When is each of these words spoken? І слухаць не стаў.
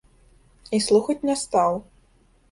І 0.77 0.79
слухаць 0.85 1.23
не 1.31 1.35
стаў. 1.41 1.77